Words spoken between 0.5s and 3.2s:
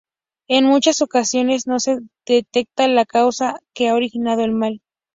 muchas ocasiones no se detecta la